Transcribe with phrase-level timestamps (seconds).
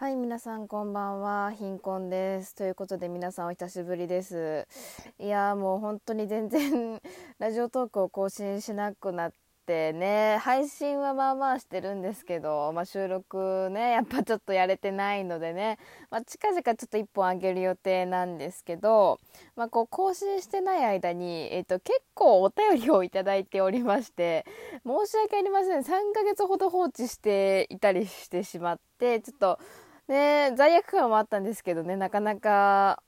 [0.00, 1.50] はい、皆さんこんばんは。
[1.50, 2.54] 貧困です。
[2.54, 4.68] ということで皆さんお久しぶりです。
[5.18, 7.02] いやもう本当に全然
[7.40, 9.32] ラジオトークを更新しなくなっ
[9.66, 19.18] てね、配信はまあまあしてるんですけど、まあ、収録ね、やっぱちょっとやれてないのでね、まあ、近々ちょっと1本あげる予定なんですけど、
[19.56, 24.46] まあ、こう更新してない間に、えっと、結構お便りをいただいておりまして、
[24.86, 25.82] 申し訳ありません。
[25.82, 29.58] 3ヶ月ほど放置していたりしてしまって、ちょっと、
[30.08, 33.02] ね、罪悪感もあったんですけどね、なかなか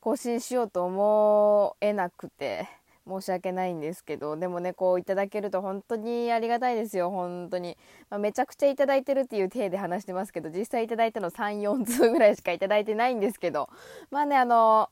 [0.00, 2.68] 更新しようと思えなくて、
[3.06, 7.76] 申し訳ないんですけど、でもね、こういただけると本当にありがたいですよ、本当に。
[8.08, 13.68] まあ、めちゃくちゃいただいてるっていう体で話してますけど、実際いただいたの3、4通ぐらいしかいただいてないんですけど、
[14.10, 14.90] まあね、あの、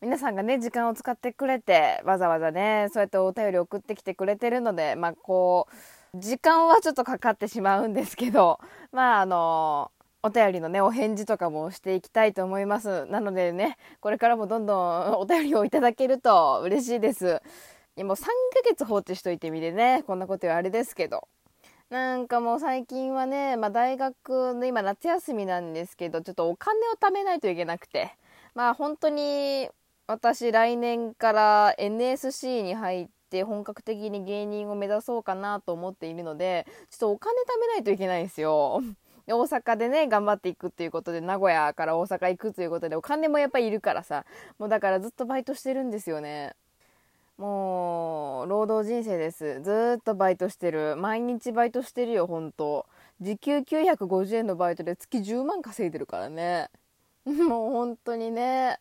[0.00, 5.68] 皆さんがね、時間を使ってくれて、わざわざね、そうやってお便り送ってきてくれてるので、まあこ
[6.14, 8.58] う、時間はちょっとかかってしまうんですけど、
[8.90, 9.92] まああの、
[10.24, 13.06] お便りのね、お返事とかもしていきたいと思います。
[13.06, 17.42] なのでね、これからもどんどん お便りをいただけると嬉しいです。
[17.96, 18.30] いやもう3ヶ
[18.64, 21.26] 月放置しといてみてね、こんなことはあれですけど。
[21.90, 28.12] なんかもう最近はね、まあ大学の今夏休みなんですけど、ちょっとお金を貯めないといけなくて。
[28.54, 29.70] まあ本当に
[30.06, 38.80] 私来年から NSC に入って本格的に芸人を目指そうかなと思っているので、ちょっとお金貯めないといけないんですよ。
[39.28, 44.24] 大阪でね頑張っていくっていうことで名古屋から大阪行くということでお金もやっぱりいるからさ
[44.58, 46.54] もうだからずっとバイトしてるんですよね。
[47.38, 49.62] もう労働人生です。
[49.62, 50.96] ずっとバイトしてる。
[50.96, 52.86] 毎日バイトしてるよ本当。
[53.20, 56.70] 時給950円のバイトで月10万稼いでるからね。
[57.24, 58.78] もう本当にね。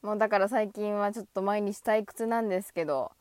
[0.00, 3.12] もうだから最近はちょっと毎日退屈なんですけど。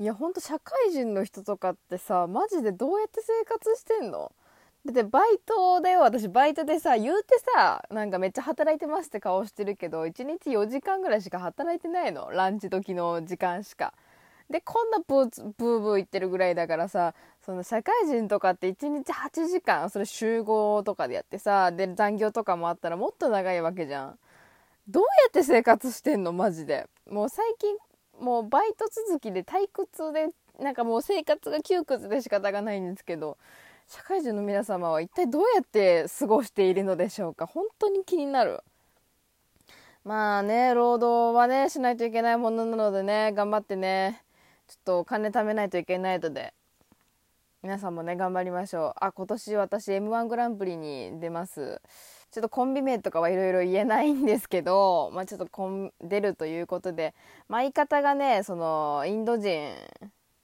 [0.00, 4.32] いやほんと社会人の人とかってさマジでどうやって生活してんの？
[4.88, 12.30] だってバイトだよ私バイトでさ言うてさなんかめっちゃ働いてますって顔してるけど1日4時間ぐらいしか働いてないの。
[12.30, 13.92] ランチ時の時間しか。
[14.48, 17.12] でこんなブーブーブー言ってるぐらいだからさ
[17.44, 24.18] その社会人とかって1日8時間それ集合とかでやってさで残業とかもあったらもっと長いわけじゃん。
[24.88, 26.32] どうやって生活してんの？
[26.32, 26.86] マジで。
[27.10, 27.76] もう最近
[28.24, 30.28] もうバイト続きで退屈で
[30.58, 33.36] なんかもう生活が窮屈で仕方がないんですけど。
[33.88, 37.46] 社会人の皆様は一体どうやって過ごしているのでしょうか？
[37.46, 38.60] 本当に気になる。
[40.04, 44.22] まあね労働はねしないといけないものなのでね頑張ってね
[44.68, 46.52] ちょっとお金貯めないといけないので
[47.62, 48.92] 皆さんもね頑張りましょう。
[48.96, 51.80] あ今年私 m 1グランプリに出ます。
[52.30, 57.14] ちょっとコンビ名とかはいろいろ言えないんですけど、まあ、ちょっと出るということで、
[57.48, 59.72] まあ、相方がねそのインド人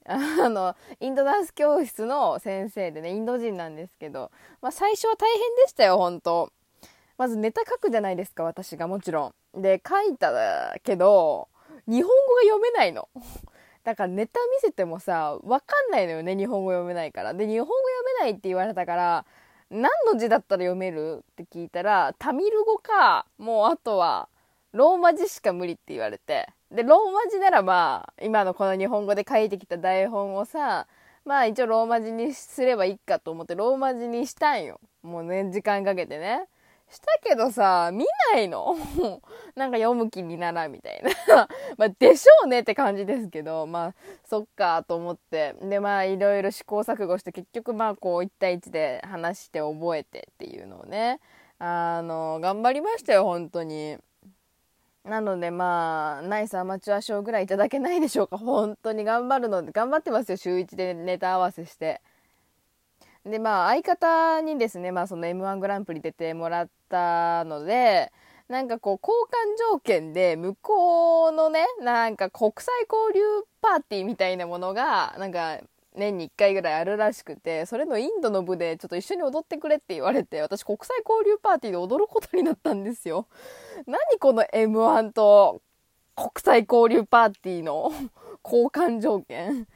[0.07, 6.51] あのインドダンス教室の先生でねインド人なんですけど、まあ、最初は大変でしたよ本当。
[7.17, 9.61] まずネタ書くじゃないですか私がもちろん。
[9.61, 11.47] で書いたけど
[11.87, 13.09] 日本語が読めないの。
[13.83, 17.33] だからネタ見せてもさ分かんないのよね日本語読めないから。
[17.33, 19.25] で日本語読めないって言われたから
[19.71, 24.29] 何の字だったら読めるって聞いたらタミル語かもうあとは
[24.71, 26.47] ローマ字しか無理って言われて。
[26.75, 30.87] でローマ字ならまあ今のこの日本語で書いてきた台本をさ
[31.25, 34.79] まあ一応ローマ字にすればいいかと思ってローマ字にしたんよ。
[35.01, 36.47] もうね時間かけてね。
[36.87, 38.75] したけどさ見ないの。
[39.55, 41.47] なんか読む気にならんみたいな。
[41.77, 43.93] まあでしょうねって感じですけどまあ
[44.23, 45.55] そっかと思って。
[45.61, 51.19] でまあいろいろ試行錯誤して結局まあこう1対1で話して覚えてっていうのをね
[51.57, 53.97] あの頑張りましたよ本当に。
[55.05, 58.37] なのでまあナイスアマチュア賞ぐらいいただけないでしょうか。
[58.39, 62.01] 本当に頑張るので頑張ってますよ週1でネタ合わせして。
[63.23, 68.11] でまあ相方にですねまあその m 1グランプリ出てもらったので
[68.47, 73.21] なんかこう交換条件で向こうのねなんか国際交流
[73.61, 75.59] パーティーみたいなものがなんか
[75.95, 83.27] 年に1回ぐらいあるらしくてそれのインドの部でちょっと一緒に踊ってくれって言われて私国際交流パーティーで踊ることになったんですよ。
[83.87, 85.61] 何この m 1と
[86.15, 87.91] 国際交流パーティーの
[88.43, 89.67] 交換条件？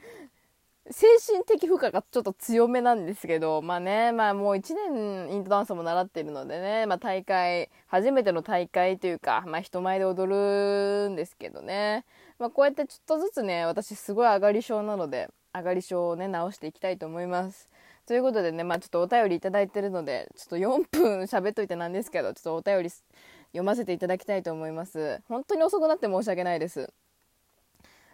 [0.92, 12.04] 精神的負荷がちょっと強めなんですけどまあねまあもう1年インドダンスも習ってるのでね、まあ、大会初めての大会というか、まあ、人前で踊るんですけどね、
[12.40, 17.68] まあ、こうやってちょっとずつね私すごい上がり症なので上がり症をね直していきたいと思います。
[18.06, 19.50] ということでねまあちょっとお便りいいて
[19.80, 25.20] るのでちょっと4分喋っといてなんですけどちょっとお便り読ませていただきたいと思います。
[25.28, 26.92] 本当に遅くなって申し訳ないです。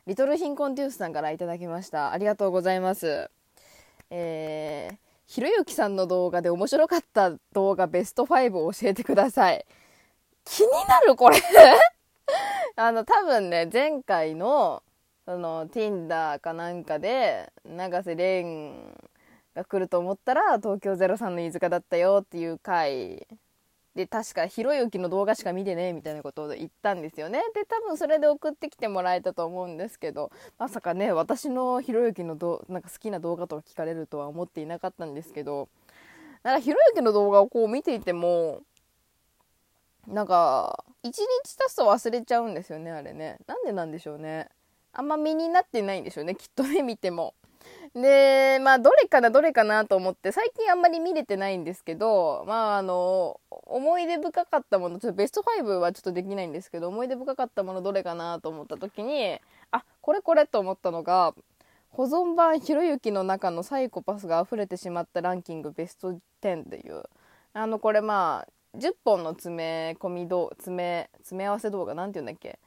[0.07, 2.13] リトル貧困デュースさんからいただきました。
[2.13, 3.31] ありがとうございます。
[4.11, 9.67] えーひろゆきさんの動画で面白かった動画ベスト5を教えてください。
[10.45, 11.37] 気になるこれ。
[12.77, 14.83] あの、多分ね、前回の、
[15.27, 18.97] その、Tinder かなんかで、永瀬廉
[19.55, 23.27] が来ると思ったら、東京03の飯塚だったよっていう回
[23.97, 27.41] で、確か、ひろゆきの動画しか見てねみたいなことを言ったんですよね。
[27.55, 35.71] で、多分それで送ってきてもらえたと思うんですけど、まさかね、私のひろゆきのどなんか好きな動画とか聞かれるとは思っていなかったんですけど、
[36.43, 38.61] なんかひろゆきの動画をこう見ていても、
[40.07, 43.39] なんか、一日経つと忘れちゃうんですよね、あれね。
[43.47, 44.51] なんでなんでしょうね。
[44.99, 47.35] あんま身になってないんでしょうね、きっとね、見ても。
[47.95, 59.39] で、まあ、どれかな、どれかなと思って、最近あんまり見れてないんですけど、まあ、あの、思い出深かったもの、ちょっとベスト5はちょっとできないんですけど、思い出深かったものどれかなと思った時に、
[59.71, 61.35] あ、これこれと思ったのが、
[61.91, 66.13] 保存版ひろゆきの中のサイコパスが溢れてしまったランキングベスト
[66.43, 67.03] 10っていう、
[67.53, 72.59] あの、これまあ、10本の詰め込みど、詰め、詰め合わせ動画、なんて言うんだっけ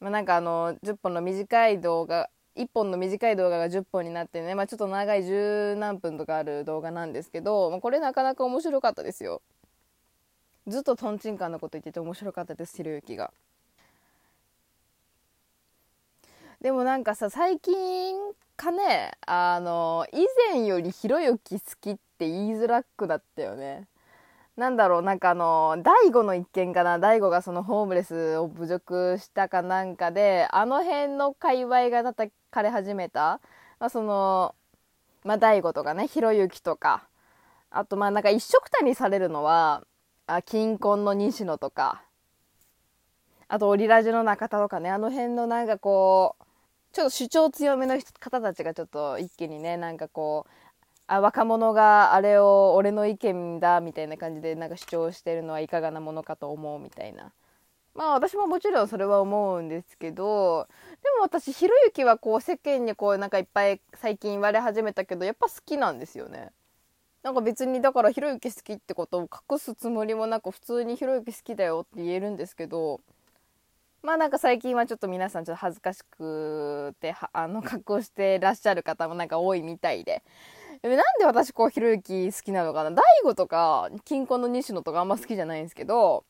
[0.00, 9.42] まあ、なんかあの、10本の短い動画、1本の短い動画が10本になってね、まあ、ちょっと長い十何分とかある動画なんですけど、まあ、これなかなか面白かったですよ。
[10.66, 13.32] ずっととんちんかんなこと言ってて面白かったですひろゆきが。
[16.60, 18.16] でもなんかさ最近
[18.56, 23.86] かねあの以前よりひろゆき好きって言いづらくなったよね。
[24.56, 33.40] なんだろう、なんかあの、大悟の一件かな、大悟がそのホームレスを侮辱したかなんかで、あの辺の界隈が叩かれ始めた、
[33.78, 34.54] まあ、その、
[35.24, 37.06] まあ、大悟とかね、ひろゆきとか、
[37.70, 39.84] あとまあなんか一緒くたにされるのは、
[40.26, 42.02] あ、金婚の西野とか、
[43.48, 46.44] あとオリラジの中田とかね、あの辺のなんかこう、
[46.92, 50.50] ちょっと主張強めの方たちがちょっと一気にね、なんかこう、
[51.08, 57.32] あ若者があれを俺の意見だみたいな感じでなんか主張してるのはいかがなものかと思うみたいな。
[57.94, 60.68] まあ私ももちろんそれは思うんですけど
[61.02, 66.50] でも私ひろゆきはこう世間にこうなんかいっぱい最近言われ始めたけどやっぱ好きなんですよね。
[67.22, 73.00] なんか別にだからひろゆき好きってことを隠すつもりもなく普通にひろゆき好きだよって言えるんですけど
[74.02, 80.22] まあなんか最近はちょっと皆さんちょっと恥ずかしくてあの 格好してらっしゃる方もなんか多いみたいで。
[80.82, 82.90] なんで私こうひろゆき好きなのかな？
[82.90, 86.24] 大悟とか金婚の西野とかあんま好きじゃないんですけど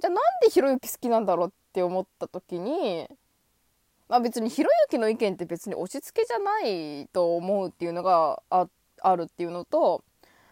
[0.00, 3.08] じゃあなんでひろゆき好きなんだろうって思った時に
[4.08, 8.68] まあ別にひろゆきの意見って別に押し付けじゃないと思うっていうのがあ
[9.00, 10.02] あるっていうのと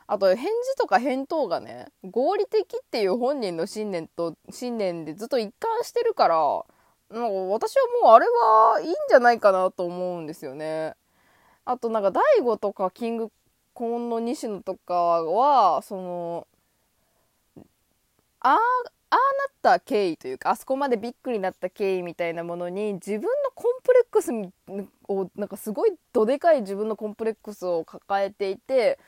[0.06, 6.36] あと返事とか返答がね合理的っていう本人の信念と信念でずっと一貫してるから
[7.10, 10.94] なんか私はもうあれはいいんじゃないかなと思うんですよね。
[11.66, 13.30] あとなんか大悟とかキング
[13.74, 16.46] コンの西野とかはその
[18.40, 18.58] ああ
[19.10, 19.18] あな
[19.50, 24.30] った経緯というかあそこまでびっくりなった経緯みたいなものに自分のコンプレックス
[25.08, 28.98] をなんかすごいどでかい自分のコンプレックスを抱えていて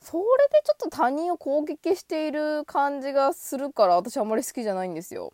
[0.00, 5.32] それでちょっと他人を攻撃している感じがするから私あんまり好きじゃないんですよ。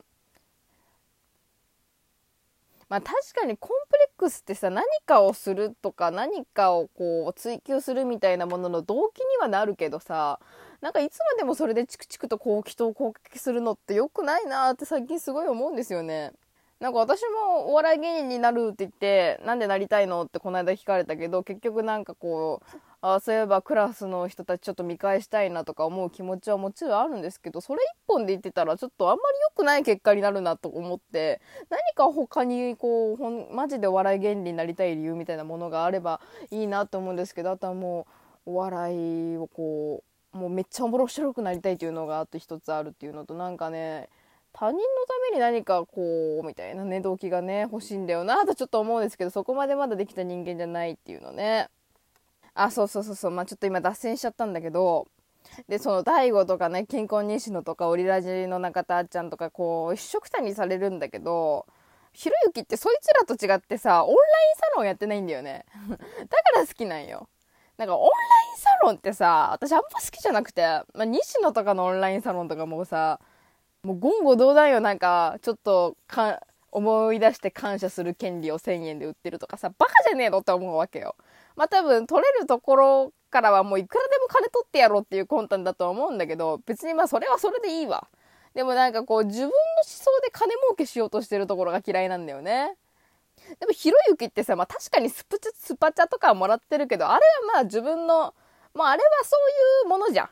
[2.92, 10.40] まあ確かにコンプレックスってさ何かをするとか何かをこう追求するみたいなものの動機にはなるけどさ
[10.82, 16.32] なんかいつまでもそれでチクチクとこう人を攻撃するのって良くないなって最近すごい思うんですよね。
[16.82, 36.20] なんか私もお笑い芸人になるって言ってなんでなりたいのってこの間聞かれたけど結局なんかこうあそういえばクラスの人たちちょっと見返したいなとか思う気持ちはもちろんあるんですけどそれ一本で言ってたらちょっとあんまり良くない結果になるなと思って何か他にこうほんマジでお笑い芸人になりたい理由みたいなものがあれば
[36.50, 38.08] いいなと思うんですけどあとはも
[38.44, 40.02] うお笑いをこ
[40.34, 44.08] うもうめっちゃ面白くなりたいっていうのがあと一つあるっていうのとなんかね
[44.52, 51.68] 他人のために何かこうみたいなね動機がね欲しいんだよなとちょっと思うんですけどそこまでまだできた人間じゃないっていうのね。
[52.54, 55.08] あ、そうそうそうそう、まあちょっと今脱線しちゃったんだけど、
[55.68, 61.66] で、その大悟とかね、金婚西野とかオリラジの中田あっちゃんとか、こう、一緒くたにされるんだけど、
[62.12, 64.20] ひろゆきってそいつらと違ってさ、オンライン
[64.56, 65.64] サロンやってないんだよね。
[65.88, 67.28] だから好きなんよ。
[67.78, 73.18] なんかオンラインサロンってさ、私あんま好きじゃなくて、まあ、西野とかのオンラインサロンとかもさ、
[73.82, 81.16] もう言語道断よ、なんか、ちょっとか、思い出して感謝する権利を1000円で売ってるとかさ、バカじゃねえのって思うわけよ。
[81.54, 88.08] まあ多分取れるところからはもういくらでも金取ってやろうっていう魂胆だとは思うんだけど、別にまあそれはそれでいいわ。
[88.54, 92.76] でもなんかこう自分の思想で金儲けしようとしてるところが嫌いなんだよね。
[93.60, 97.20] でもひろゆきってさ、まあ確かにスプチスパチャとかはもらってるけど、あれは
[97.54, 98.34] まあ自分の、
[98.74, 99.36] もうあれはそ
[99.84, 100.30] ういうものじゃん。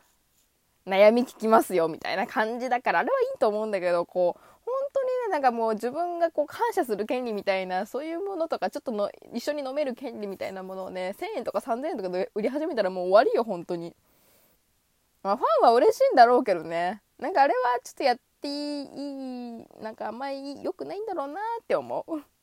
[0.86, 13.94] 悩み聞きますよみたいな感じだからあれはいいと思うんだけどこう本当にねなんかもう自分がこう感謝する権利みたいなそういうものとかちょっとの一緒に飲める権利みたいなものをね1000円とか3000円とかで売り始めたらもう終わりよ本当に。
[15.22, 17.02] まあファンは嬉しいんだろうけどね。
[17.18, 22.39] なんかあれはちょっとやっていいなんかあんまり良くないんだろうなって思う。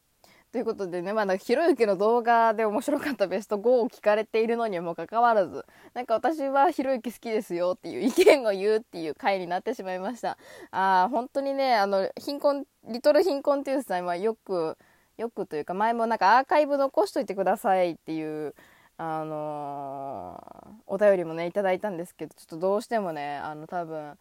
[0.52, 10.38] ということでね、まあ、ひろゆきの動画で面白かったベスト5を聞かれているのにもかかわらず、なんか私はひろゆき好きですよっていう意見を言うっていう回になってしまいました。
[10.72, 14.78] ああ、本当にね、あの、貧困、リトル貧困テュースさんはよく、
[15.18, 18.56] よくというか、前もなんかアーカイブ残しといてくださいっていう、
[18.98, 24.18] あのー、お便りもね、いただいたんですけど、ちょっとどうしてもね、あの、多分、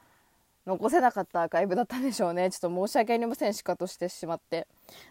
[0.67, 2.51] 残せなかったアーカイブだったんでしょうね。
[2.51, 4.67] ちょっと申し訳ありません、しかとしてしまって。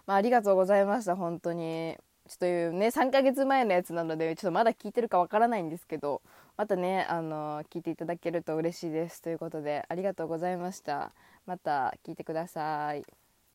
[0.06, 1.98] まあ、ありがとうございました、本当に。
[2.28, 6.22] ちょっとね、3ヶ月前のやつなので、ちょっとまだ聞いてるかわからないんですけど、
[6.58, 9.22] またね、あの、聞いていただけると嬉しいです。
[9.22, 11.14] ということで、ありがとうございました。
[11.46, 13.25] また聞いてください。